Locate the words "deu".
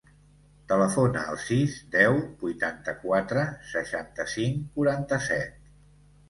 1.95-2.17